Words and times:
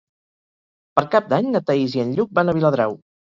Per 0.99 1.03
Cap 1.15 1.27
d'Any 1.33 1.49
na 1.57 1.61
Thaís 1.67 1.99
i 1.99 2.03
en 2.05 2.17
Lluc 2.17 2.33
van 2.41 2.51
a 2.51 2.57
Viladrau. 2.59 2.99